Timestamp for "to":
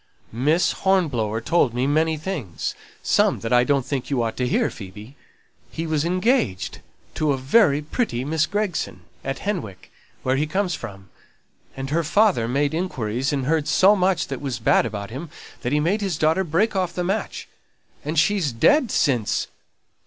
4.37-4.47, 7.13-7.33